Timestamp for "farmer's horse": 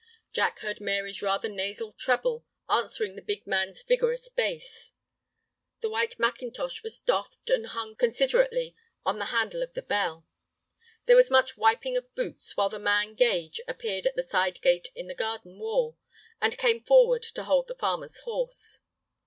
17.75-18.79